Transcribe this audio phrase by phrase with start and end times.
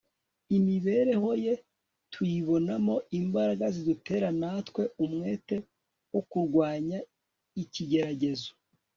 [0.57, 1.53] imibereho ye
[2.11, 5.55] tuyibonamo imbaraga zidutera natwe umwete
[6.11, 6.99] wo kurwanya
[7.63, 8.49] ikigeragezo